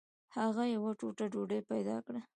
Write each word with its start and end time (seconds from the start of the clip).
هغه 0.37 0.63
یوه 0.75 0.91
ټوټه 0.99 1.25
ډوډۍ 1.33 1.59
پیدا 1.71 1.97
کړه. 2.05 2.21